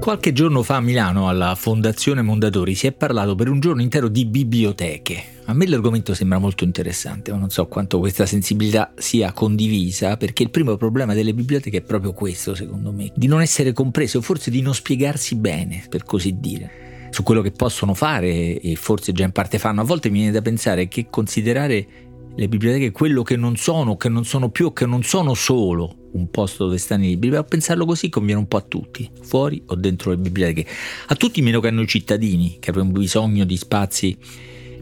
[0.00, 4.08] Qualche giorno fa a Milano, alla Fondazione Mondadori, si è parlato per un giorno intero
[4.08, 5.22] di biblioteche.
[5.44, 10.44] A me l'argomento sembra molto interessante, ma non so quanto questa sensibilità sia condivisa, perché
[10.44, 14.20] il primo problema delle biblioteche è proprio questo, secondo me, di non essere comprese o
[14.22, 19.12] forse di non spiegarsi bene, per così dire, su quello che possono fare e forse
[19.12, 19.82] già in parte fanno.
[19.82, 21.86] A volte mi viene da pensare che considerare
[22.38, 26.30] le biblioteche quello che non sono, che non sono più, che non sono solo un
[26.30, 29.74] posto dove stanno i libri, ma pensarlo così conviene un po' a tutti, fuori o
[29.74, 30.64] dentro le biblioteche,
[31.08, 34.16] a tutti meno che a noi cittadini, che abbiamo bisogno di spazi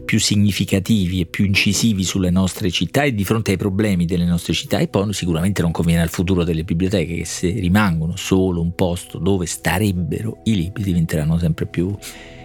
[0.05, 4.53] più significativi e più incisivi sulle nostre città e di fronte ai problemi delle nostre
[4.53, 8.75] città e poi sicuramente non conviene al futuro delle biblioteche che se rimangono solo un
[8.75, 11.93] posto dove starebbero i libri diventeranno sempre più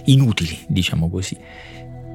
[0.06, 1.36] inutili, diciamo così.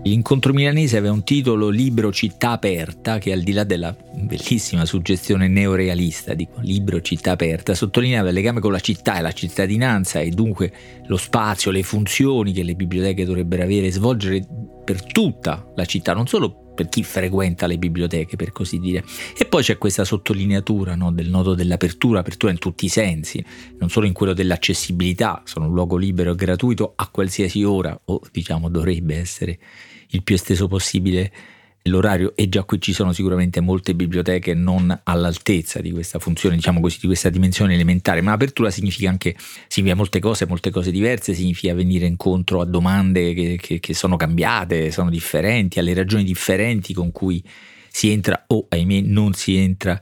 [0.07, 5.49] L'incontro milanese aveva un titolo Libro città aperta che al di là della bellissima suggestione
[5.49, 10.29] neorealista di Libro città aperta sottolineava il legame con la città e la cittadinanza e
[10.29, 10.71] dunque
[11.07, 14.47] lo spazio, le funzioni che le biblioteche dovrebbero avere e svolgere
[14.85, 19.03] per tutta la città, non solo per chi frequenta le biblioteche, per così dire.
[19.35, 23.43] E poi c'è questa sottolineatura no, del nodo dell'apertura, apertura in tutti i sensi,
[23.79, 28.21] non solo in quello dell'accessibilità, sono un luogo libero e gratuito a qualsiasi ora, o
[28.31, 29.57] diciamo dovrebbe essere
[30.09, 31.31] il più esteso possibile
[31.87, 36.79] l'orario e già qui ci sono sicuramente molte biblioteche non all'altezza di questa funzione, diciamo
[36.79, 39.35] così, di questa dimensione elementare, ma apertura significa anche,
[39.67, 44.15] significa molte cose, molte cose diverse, significa venire incontro a domande che, che, che sono
[44.15, 47.43] cambiate, sono differenti, alle ragioni differenti con cui
[47.89, 49.99] si entra o ahimè non si entra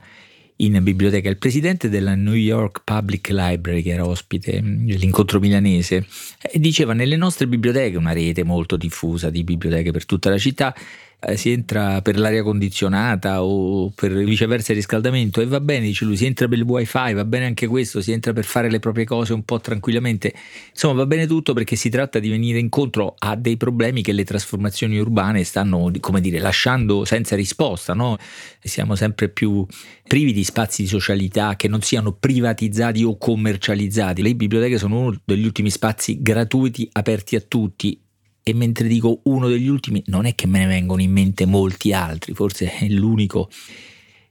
[0.56, 1.28] in biblioteca.
[1.28, 6.06] Il presidente della New York Public Library, che era ospite dell'incontro milanese,
[6.42, 10.74] eh, diceva nelle nostre biblioteche, una rete molto diffusa di biblioteche per tutta la città,
[11.18, 16.04] eh, si entra per l'aria condizionata o per viceversa il riscaldamento e va bene, dice
[16.04, 18.78] lui, si entra per il wifi, va bene anche questo, si entra per fare le
[18.78, 20.34] proprie cose un po' tranquillamente,
[20.70, 24.24] insomma va bene tutto perché si tratta di venire incontro a dei problemi che le
[24.24, 28.16] trasformazioni urbane stanno, come dire, lasciando senza risposta, no?
[28.62, 29.64] Siamo sempre più
[30.06, 34.22] privi di spazi di socialità che non siano privatizzati o commercializzati.
[34.22, 38.00] Le biblioteche sono uno degli ultimi spazi gratuiti aperti a tutti
[38.48, 41.92] e mentre dico uno degli ultimi non è che me ne vengono in mente molti
[41.92, 43.50] altri, forse è l'unico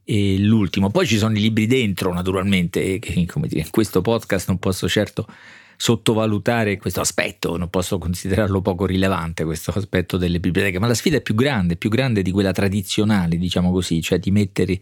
[0.06, 0.90] e l'ultimo.
[0.90, 4.88] Poi ci sono i libri dentro naturalmente, che come dire, in questo podcast non posso
[4.88, 5.28] certo
[5.76, 11.18] sottovalutare questo aspetto, non posso considerarlo poco rilevante questo aspetto delle biblioteche, ma la sfida
[11.18, 14.80] è più grande, più grande di quella tradizionale, diciamo così, cioè di mettere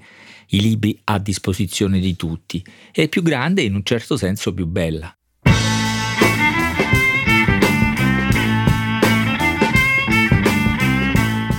[0.49, 2.63] i libri a disposizione di tutti.
[2.91, 5.11] È più grande e in un certo senso più bella.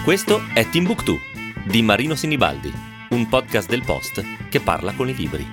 [0.04, 1.18] Questo è Timbuktu
[1.64, 2.70] di Marino Sinibaldi,
[3.08, 5.46] un podcast del Post che parla con i libri.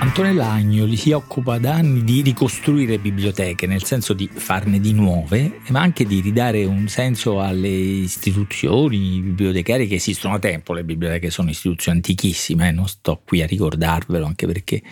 [0.00, 5.60] Antonella Agnoli si occupa da anni di ricostruire biblioteche, nel senso di farne di nuove,
[5.68, 10.72] ma anche di ridare un senso alle istituzioni bibliotecarie che esistono da tempo.
[10.72, 12.72] Le biblioteche sono istituzioni antichissime, eh?
[12.72, 14.82] non sto qui a ricordarvelo, anche perché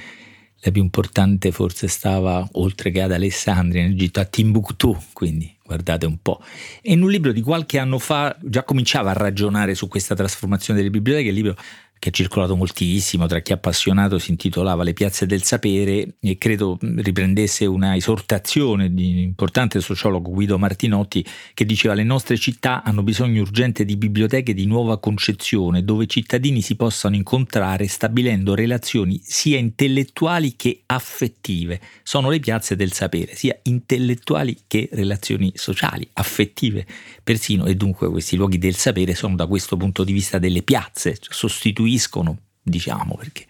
[0.62, 6.04] la più importante forse stava, oltre che ad Alessandria, in Egitto, a Timbuktu, quindi guardate
[6.06, 6.42] un po'.
[6.82, 10.80] E in un libro di qualche anno fa già cominciava a ragionare su questa trasformazione
[10.80, 11.56] delle biblioteche, il libro
[12.00, 16.38] che ha circolato moltissimo tra chi è appassionato, si intitolava Le piazze del sapere e
[16.38, 22.82] credo riprendesse una esortazione di un importante sociologo Guido Martinotti che diceva le nostre città
[22.82, 28.54] hanno bisogno urgente di biblioteche di nuova concezione dove i cittadini si possano incontrare stabilendo
[28.54, 31.80] relazioni sia intellettuali che affettive.
[32.02, 36.86] Sono le piazze del sapere, sia intellettuali che relazioni sociali, affettive
[37.22, 41.18] persino e dunque questi luoghi del sapere sono da questo punto di vista delle piazze,
[41.18, 43.46] cioè sostituiti sostituiscono, diciamo, perché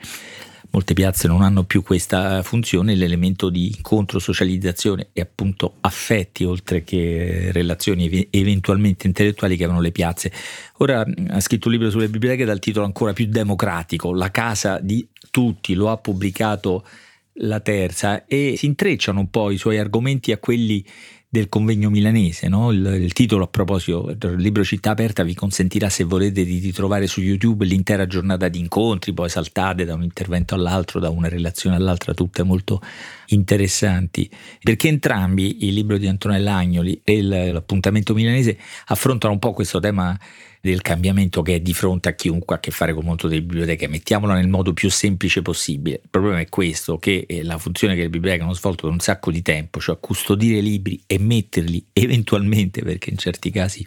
[0.73, 6.85] molte piazze non hanno più questa funzione, l'elemento di incontro, socializzazione e appunto affetti, oltre
[6.85, 10.33] che relazioni eventualmente intellettuali che avevano le piazze.
[10.79, 15.07] Ora ha scritto un libro sulle biblioteche dal titolo ancora più democratico, La casa di
[15.31, 16.87] tutti, lo ha pubblicato
[17.35, 20.85] la terza e si intrecciano un po' i suoi argomenti a quelli
[21.33, 22.49] del convegno milanese.
[22.49, 22.73] No?
[22.73, 27.07] Il, il, titolo a proposito del libro Città Aperta vi consentirà se volete di ritrovare
[27.07, 31.77] su YouTube l'intera giornata di incontri, poi saltate da un intervento all'altro, da una relazione
[31.77, 32.83] all'altra, tutte molto
[33.27, 34.29] interessanti,
[34.61, 40.19] perché entrambi, il libro di Antonella Agnoli e l'appuntamento milanese, affrontano un po' questo tema
[40.63, 43.29] del cambiamento che è di fronte a chiunque ha a che fare con il mondo
[43.29, 46.01] delle biblioteche, mettiamola nel modo più semplice possibile.
[46.03, 49.31] Il problema è questo, che la funzione che le biblioteche hanno svolto per un sacco
[49.31, 53.87] di tempo, cioè custodire libri e metterli eventualmente, perché in certi casi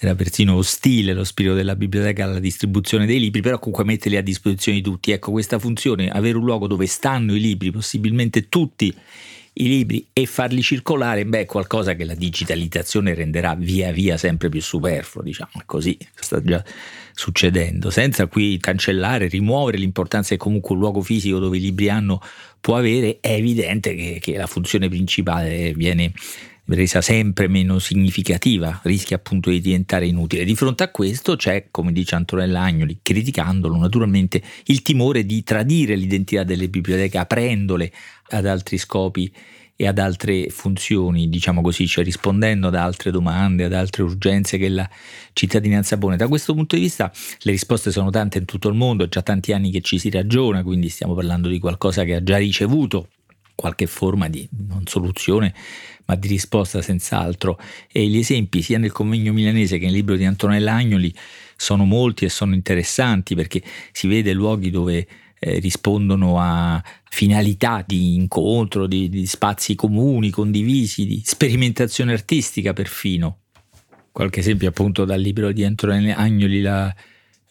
[0.00, 4.22] era persino ostile lo spirito della biblioteca alla distribuzione dei libri, però comunque metterli a
[4.22, 5.10] disposizione di tutti.
[5.10, 8.94] Ecco, questa funzione, avere un luogo dove stanno i libri, possibilmente tutti
[9.60, 14.48] i libri e farli circolare, beh, è qualcosa che la digitalizzazione renderà via via sempre
[14.48, 16.62] più superfluo, diciamo, così, sta già
[17.12, 22.20] succedendo, senza qui cancellare, rimuovere l'importanza che comunque un luogo fisico dove i libri hanno
[22.60, 26.12] può avere, è evidente che, che la funzione principale viene
[26.68, 30.44] resa sempre meno significativa, rischia appunto di diventare inutile.
[30.44, 35.96] Di fronte a questo c'è, come dice Antonella Agnoli, criticandolo naturalmente, il timore di tradire
[35.96, 37.92] l'identità delle biblioteche aprendole
[38.30, 39.32] ad altri scopi
[39.80, 44.68] e ad altre funzioni, diciamo così, cioè rispondendo ad altre domande, ad altre urgenze che
[44.68, 44.88] la
[45.32, 46.16] cittadinanza pone.
[46.16, 47.12] Da questo punto di vista
[47.42, 50.10] le risposte sono tante in tutto il mondo, è già tanti anni che ci si
[50.10, 53.08] ragiona, quindi stiamo parlando di qualcosa che ha già ricevuto
[53.54, 55.54] qualche forma di non soluzione,
[56.08, 57.58] ma di risposta senz'altro.
[57.90, 61.14] E gli esempi sia nel convegno milanese che nel libro di Antonella Agnoli
[61.56, 63.62] sono molti e sono interessanti perché
[63.92, 65.06] si vede luoghi dove
[65.38, 73.40] eh, rispondono a finalità di incontro, di, di spazi comuni, condivisi, di sperimentazione artistica perfino.
[74.10, 76.92] Qualche esempio appunto dal libro di Antonella Agnoli, la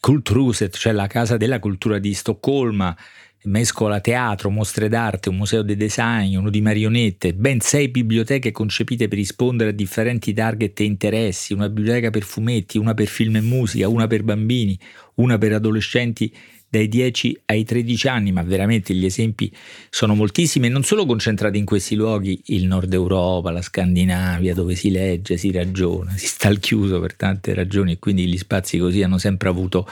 [0.00, 2.96] Kulturhuset, cioè la casa della cultura di Stoccolma,
[3.44, 9.08] mescola teatro, mostre d'arte, un museo di design, uno di marionette, ben sei biblioteche concepite
[9.08, 13.40] per rispondere a differenti target e interessi, una biblioteca per fumetti, una per film e
[13.40, 14.78] musica, una per bambini,
[15.14, 16.32] una per adolescenti
[16.70, 19.50] dai 10 ai 13 anni, ma veramente gli esempi
[19.88, 24.74] sono moltissimi e non solo concentrati in questi luoghi, il nord Europa, la Scandinavia, dove
[24.74, 28.78] si legge, si ragiona, si sta al chiuso per tante ragioni e quindi gli spazi
[28.78, 29.88] così hanno sempre avuto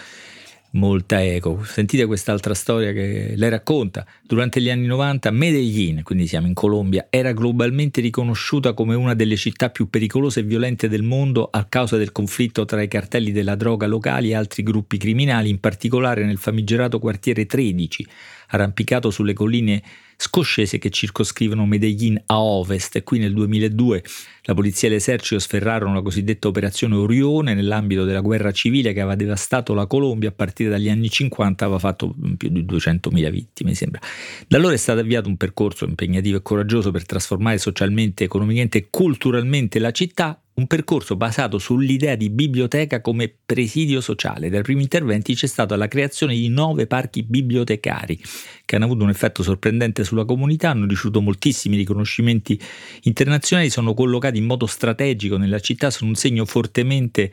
[0.76, 1.64] molta eco.
[1.64, 4.06] Sentite quest'altra storia che lei racconta.
[4.22, 9.36] Durante gli anni 90 Medellin, quindi siamo in Colombia, era globalmente riconosciuta come una delle
[9.36, 13.56] città più pericolose e violente del mondo a causa del conflitto tra i cartelli della
[13.56, 18.06] droga locali e altri gruppi criminali, in particolare nel famigerato quartiere 13,
[18.48, 19.82] arrampicato sulle colline
[20.16, 24.02] scoscese che circoscrivono Medellin a ovest e qui nel 2002
[24.42, 29.16] la polizia e l'esercito sferrarono la cosiddetta operazione Orione nell'ambito della guerra civile che aveva
[29.16, 33.74] devastato la Colombia a partire dagli anni 50 aveva fatto più di 200.000 vittime mi
[33.74, 34.00] sembra.
[34.46, 38.86] Da allora è stato avviato un percorso impegnativo e coraggioso per trasformare socialmente, economicamente e
[38.90, 44.48] culturalmente la città un percorso basato sull'idea di biblioteca come presidio sociale.
[44.48, 48.18] Dai primi interventi c'è stata la creazione di nove parchi bibliotecari
[48.64, 52.58] che hanno avuto un effetto sorprendente sulla comunità, hanno ricevuto moltissimi riconoscimenti
[53.02, 57.30] internazionali, sono collocati in modo strategico nella città, sono un segno fortemente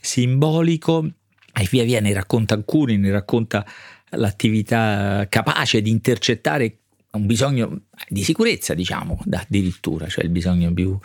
[0.00, 1.04] simbolico
[1.54, 3.66] e via via ne racconta alcuni, ne racconta
[4.10, 6.81] l'attività capace di intercettare
[7.14, 10.98] un bisogno di sicurezza, diciamo, addirittura, cioè il bisogno più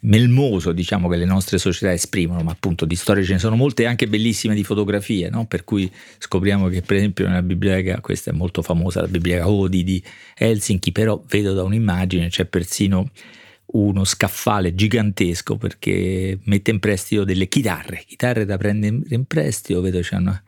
[0.00, 3.84] melmoso, diciamo, che le nostre società esprimono, ma appunto di storie ce ne sono molte
[3.84, 5.44] anche bellissime di fotografie, no?
[5.44, 9.84] per cui scopriamo che per esempio nella biblioteca, questa è molto famosa, la biblioteca Odi
[9.84, 10.02] di
[10.34, 13.10] Helsinki, però vedo da un'immagine c'è persino
[13.72, 20.00] uno scaffale gigantesco perché mette in prestito delle chitarre, chitarre da prendere in prestito, vedo
[20.00, 20.42] c'è una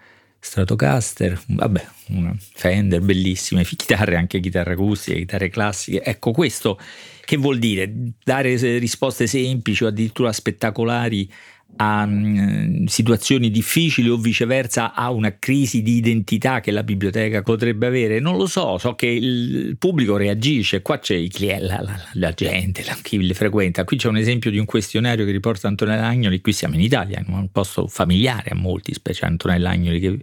[0.44, 6.02] Stratocaster, vabbè, una Fender bellissime, chitarre, anche chitarre acustiche, chitarre classiche.
[6.02, 6.78] Ecco, questo
[7.24, 7.90] che vuol dire?
[8.22, 11.32] Dare risposte semplici o addirittura spettacolari
[11.76, 17.86] a um, situazioni difficili o viceversa a una crisi di identità che la biblioteca potrebbe
[17.86, 18.20] avere?
[18.20, 22.32] Non lo so, so che il pubblico reagisce, qua c'è il cliente, la, la, la,
[22.32, 23.84] gente, la, chi le frequenta.
[23.84, 27.22] Qui c'è un esempio di un questionario che riporta Antonella Agnoli, qui siamo in Italia,
[27.26, 30.18] in un posto familiare a molti, specie Antonella Agnoli che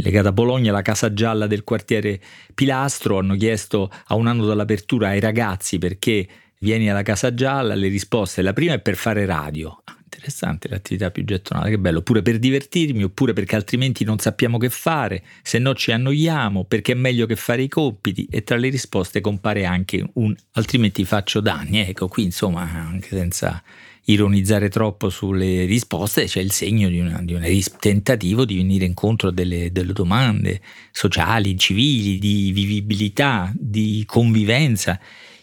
[0.00, 2.20] legata a Bologna, la Casa Gialla del quartiere
[2.54, 6.26] Pilastro, hanno chiesto a un anno dall'apertura ai ragazzi perché
[6.60, 11.24] vieni alla Casa Gialla, le risposte, la prima è per fare radio, interessante l'attività più
[11.24, 15.74] gettonata, che bello, oppure per divertirmi, oppure perché altrimenti non sappiamo che fare, se no
[15.74, 20.06] ci annoiamo, perché è meglio che fare i compiti e tra le risposte compare anche
[20.14, 23.62] un altrimenti faccio danni, ecco qui insomma anche senza
[24.06, 29.28] ironizzare troppo sulle risposte c'è il segno di, una, di un tentativo di venire incontro
[29.28, 34.98] a delle, delle domande sociali, civili, di vivibilità, di convivenza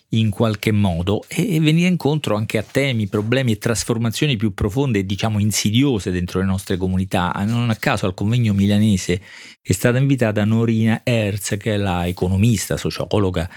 [0.09, 5.05] in qualche modo e venire incontro anche a temi, problemi e trasformazioni più profonde e
[5.05, 7.31] diciamo insidiose dentro le nostre comunità.
[7.45, 9.21] Non a caso al convegno milanese
[9.61, 13.49] è stata invitata Norina Herz, che è la economista, sociologa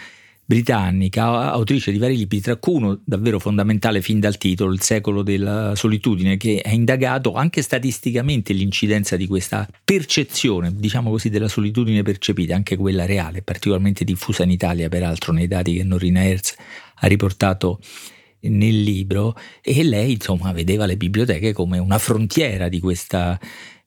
[0.44, 5.22] britannica, autrice di vari libri, tra cui uno davvero fondamentale fin dal titolo, Il secolo
[5.22, 12.02] della solitudine, che ha indagato anche statisticamente l'incidenza di questa percezione, diciamo così, della solitudine
[12.02, 16.54] percepita, anche quella reale, particolarmente diffusa in Italia, peraltro nei dati che Norina Hertz
[16.96, 17.80] ha riportato
[18.40, 23.38] nel libro e lei insomma vedeva le biblioteche come una frontiera di questa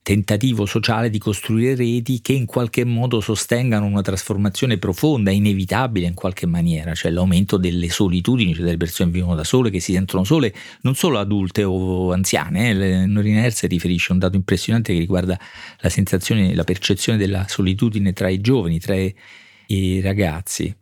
[0.06, 6.14] tentativo sociale di costruire reti che in qualche modo sostengano una trasformazione profonda, inevitabile in
[6.14, 9.94] qualche maniera, cioè l'aumento delle solitudini, cioè delle persone che vivono da sole, che si
[9.94, 12.70] sentono sole, non solo adulte o anziane.
[12.70, 13.06] Eh.
[13.06, 15.36] Norina Herz riferisce un dato impressionante che riguarda
[15.80, 20.72] la sensazione, la percezione della solitudine tra i giovani, tra i ragazzi.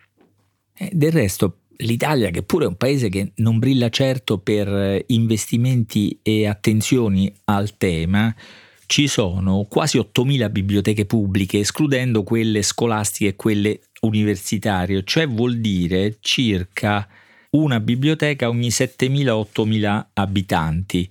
[0.77, 6.19] E del resto, l'Italia, che pure è un paese che non brilla certo per investimenti
[6.23, 8.35] e attenzioni al tema,
[8.95, 16.19] ci sono quasi 8.000 biblioteche pubbliche, escludendo quelle scolastiche e quelle universitarie, cioè vuol dire
[16.21, 17.05] circa
[17.51, 21.11] una biblioteca ogni 7.000-8.000 abitanti.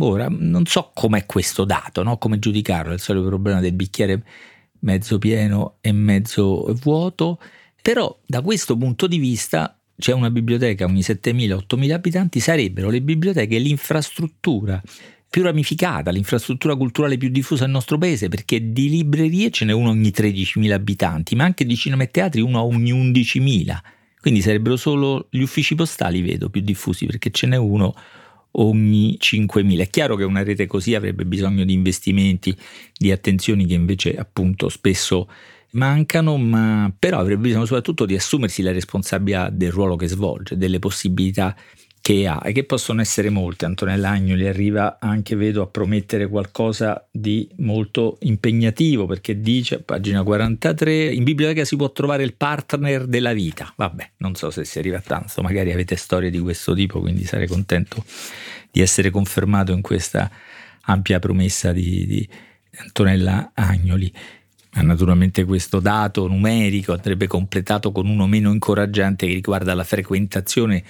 [0.00, 2.18] Ora, non so com'è questo dato, no?
[2.18, 4.22] come giudicarlo, è il solito problema del bicchiere
[4.80, 7.40] mezzo pieno e mezzo vuoto,
[7.80, 13.56] però da questo punto di vista c'è una biblioteca ogni 7.000-8.000 abitanti, sarebbero le biblioteche
[13.56, 14.82] l'infrastruttura
[15.32, 19.88] più ramificata, l'infrastruttura culturale più diffusa nel nostro paese, perché di librerie ce n'è uno
[19.88, 23.78] ogni 13.000 abitanti, ma anche di cinema e teatri uno ogni 11.000.
[24.20, 27.94] Quindi sarebbero solo gli uffici postali, vedo, più diffusi, perché ce n'è uno
[28.50, 29.78] ogni 5.000.
[29.78, 32.54] È chiaro che una rete così avrebbe bisogno di investimenti,
[32.94, 35.30] di attenzioni che invece appunto spesso
[35.70, 40.78] mancano, ma però avrebbe bisogno soprattutto di assumersi la responsabilità del ruolo che svolge, delle
[40.78, 41.56] possibilità
[42.02, 43.64] che ha e che possono essere molte.
[43.64, 51.12] Antonella Agnoli arriva anche, vedo, a promettere qualcosa di molto impegnativo perché dice, pagina 43,
[51.12, 53.72] in biblioteca si può trovare il partner della vita.
[53.76, 57.24] Vabbè, non so se si arriva a tanto, magari avete storie di questo tipo, quindi
[57.24, 58.04] sarei contento
[58.68, 60.28] di essere confermato in questa
[60.86, 62.28] ampia promessa di, di
[62.78, 64.12] Antonella Agnoli.
[64.74, 70.82] Ma naturalmente questo dato numerico andrebbe completato con uno meno incoraggiante che riguarda la frequentazione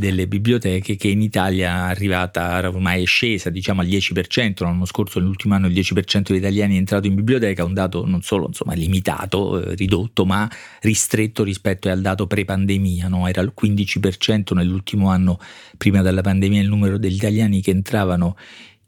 [0.00, 5.20] delle biblioteche che in Italia è arrivata, ormai è scesa diciamo al 10%, l'anno scorso
[5.20, 8.72] nell'ultimo anno il 10% degli italiani è entrato in biblioteca, un dato non solo insomma,
[8.72, 13.28] limitato, eh, ridotto, ma ristretto rispetto al dato pre-pandemia, no?
[13.28, 15.38] era il 15% nell'ultimo anno
[15.76, 18.36] prima della pandemia il numero degli italiani che entravano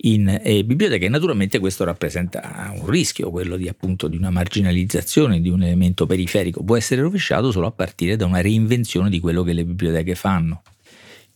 [0.04, 5.40] in eh, biblioteca e naturalmente questo rappresenta un rischio, quello di appunto di una marginalizzazione
[5.42, 9.42] di un elemento periferico, può essere rovesciato solo a partire da una reinvenzione di quello
[9.42, 10.62] che le biblioteche fanno.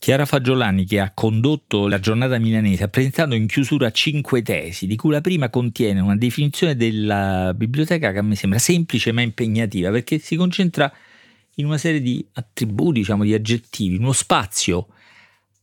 [0.07, 4.95] Chiara Fagiolani, che ha condotto la giornata milanese, ha presentato in chiusura cinque tesi, di
[4.95, 9.91] cui la prima contiene una definizione della biblioteca che a me sembra semplice ma impegnativa,
[9.91, 10.93] perché si concentra
[11.57, 14.91] in una serie di attributi, diciamo, di aggettivi, uno spazio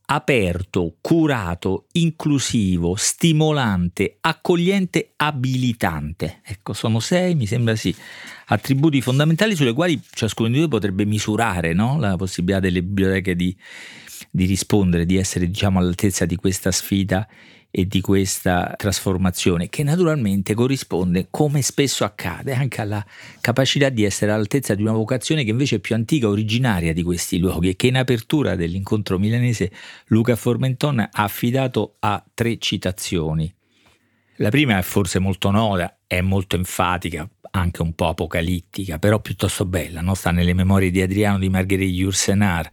[0.06, 6.40] aperto, curato, inclusivo, stimolante, accogliente, abilitante.
[6.44, 7.94] Ecco, sono sei, mi sembra sì,
[8.46, 11.98] attributi fondamentali sulle quali ciascuno di noi potrebbe misurare no?
[11.98, 13.56] la possibilità delle biblioteche di
[14.30, 17.26] di rispondere, di essere diciamo all'altezza di questa sfida
[17.76, 23.04] e di questa trasformazione che naturalmente corrisponde, come spesso accade, anche alla
[23.40, 27.40] capacità di essere all'altezza di una vocazione che invece è più antica, originaria di questi
[27.40, 29.72] luoghi e che in apertura dell'incontro milanese
[30.06, 33.52] Luca Formenton ha affidato a tre citazioni.
[34.36, 39.64] La prima è forse molto nota, è molto enfatica, anche un po' apocalittica, però piuttosto
[39.64, 40.14] bella, no?
[40.14, 42.70] sta nelle memorie di Adriano di Marguerite Yourcenar